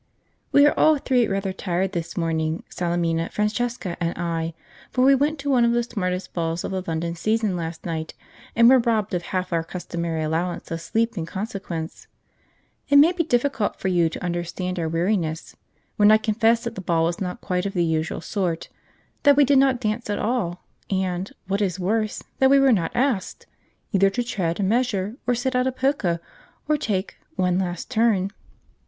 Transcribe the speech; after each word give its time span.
We 0.51 0.65
are 0.65 0.73
all 0.75 0.97
three 0.97 1.27
rather 1.27 1.53
tired 1.53 1.91
this 1.91 2.17
morning, 2.17 2.63
Salemina, 2.71 3.31
Francesca, 3.31 3.95
and 4.03 4.17
I, 4.17 4.55
for 4.89 5.05
we 5.05 5.13
went 5.13 5.37
to 5.41 5.51
one 5.51 5.63
of 5.63 5.73
the 5.73 5.83
smartest 5.83 6.33
balls 6.33 6.63
of 6.63 6.71
the 6.71 6.81
London 6.87 7.13
season 7.15 7.55
last 7.55 7.85
night, 7.85 8.15
and 8.55 8.67
were 8.67 8.79
robbed 8.79 9.13
of 9.13 9.21
half 9.21 9.53
our 9.53 9.63
customary 9.63 10.23
allowance 10.23 10.71
of 10.71 10.81
sleep 10.81 11.19
in 11.19 11.27
consequence. 11.27 12.07
It 12.89 12.95
may 12.95 13.11
be 13.11 13.23
difficult 13.23 13.75
for 13.79 13.89
you 13.89 14.09
to 14.09 14.23
understand 14.23 14.79
our 14.79 14.89
weariness, 14.89 15.55
when 15.97 16.09
I 16.11 16.17
confess 16.17 16.63
that 16.63 16.73
the 16.73 16.81
ball 16.81 17.03
was 17.03 17.21
not 17.21 17.39
quite 17.39 17.67
of 17.67 17.73
the 17.75 17.85
usual 17.85 18.21
sort; 18.21 18.69
that 19.21 19.35
we 19.37 19.45
did 19.45 19.59
not 19.59 19.79
dance 19.79 20.09
at 20.09 20.17
all; 20.17 20.63
and, 20.89 21.31
what 21.47 21.61
is 21.61 21.79
worse, 21.79 22.23
that 22.39 22.49
we 22.49 22.57
were 22.57 22.71
not 22.73 22.95
asked, 22.95 23.45
either 23.91 24.09
to 24.09 24.23
tread 24.23 24.59
a 24.59 24.63
measure, 24.63 25.17
or 25.27 25.35
sit 25.35 25.55
out 25.55 25.67
a 25.67 25.71
polka, 25.71 26.17
or 26.67 26.75
take 26.75 27.17
'one 27.35 27.59
last 27.59 27.91
turn.' 27.91 28.31